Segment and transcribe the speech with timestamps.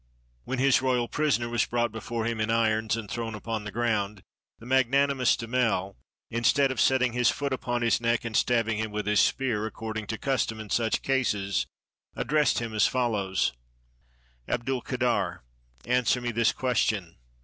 [0.45, 4.23] When his royal prisoner was brought before him in irons, and thrown upon the ground,
[4.57, 5.95] the magnanimous Damel,
[6.31, 10.07] instead of setting his foot upon his neck and stabbing him with his spear, according
[10.07, 11.67] to custom in such cases,
[12.15, 13.53] addressed him as follows:
[14.47, 15.43] "Abdul kader,
[15.85, 17.17] answer me this question.